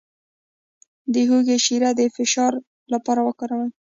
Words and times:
د 1.13 1.15
هوږې 1.29 1.57
شیره 1.65 1.91
د 1.99 2.01
فشار 2.15 2.53
لپاره 2.93 3.21
وکاروئ 3.27 3.69